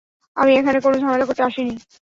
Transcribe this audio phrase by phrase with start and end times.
[0.37, 1.73] আমি এখানে কোনো ঝামেলা করতে আসিনি।